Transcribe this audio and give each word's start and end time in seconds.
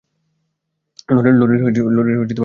লরির 1.09 1.59
ড্রাইভাররে 1.59 2.25
ধর। 2.27 2.39